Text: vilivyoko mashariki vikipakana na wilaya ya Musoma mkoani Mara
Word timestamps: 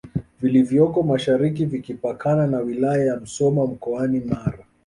vilivyoko 0.41 1.03
mashariki 1.03 1.65
vikipakana 1.65 2.47
na 2.47 2.59
wilaya 2.59 3.05
ya 3.05 3.19
Musoma 3.19 3.65
mkoani 3.67 4.19
Mara 4.19 4.63